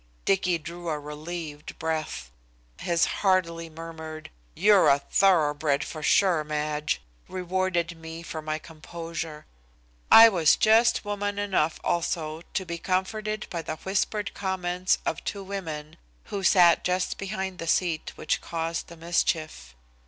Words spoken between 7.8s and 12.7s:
me for my composure. I was just woman enough also to